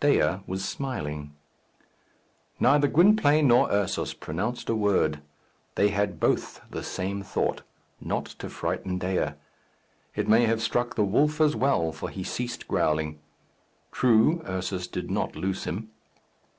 Dea 0.00 0.40
was 0.46 0.68
smiling. 0.68 1.32
Neither 2.60 2.88
Gwynplaine 2.88 3.48
nor 3.48 3.70
Ursus 3.70 4.12
pronounced 4.12 4.68
a 4.68 4.74
word. 4.74 5.22
They 5.76 5.88
had 5.88 6.20
both 6.20 6.60
the 6.70 6.82
same 6.82 7.22
thought 7.22 7.62
not 7.98 8.26
to 8.26 8.50
frighten 8.50 8.98
Dea. 8.98 9.28
It 10.14 10.28
may 10.28 10.44
have 10.44 10.60
struck 10.60 10.94
the 10.94 11.04
wolf 11.04 11.40
as 11.40 11.56
well, 11.56 11.90
for 11.92 12.10
he 12.10 12.22
ceased 12.22 12.68
growling. 12.68 13.18
True, 13.90 14.42
Ursus 14.46 14.86
did 14.88 15.10
not 15.10 15.36
loose 15.36 15.64
him. 15.64 15.88